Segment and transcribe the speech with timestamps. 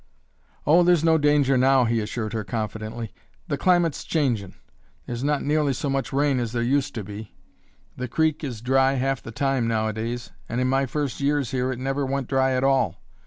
[0.65, 3.13] "Oh, there's no danger now," he assured her confidently.
[3.47, 4.55] "The climate's changin'.
[5.05, 7.35] There's not nearly so much rain as there used to be.
[7.97, 11.77] The creek is dry half the time nowadays, and in my first years here it
[11.77, 12.97] never went dry at all.